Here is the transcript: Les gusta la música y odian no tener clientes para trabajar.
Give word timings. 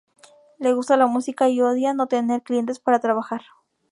Les 0.59 0.73
gusta 0.73 0.97
la 0.97 1.05
música 1.05 1.47
y 1.47 1.61
odian 1.61 1.95
no 1.95 2.07
tener 2.07 2.41
clientes 2.41 2.79
para 2.79 3.01
trabajar. 3.01 3.41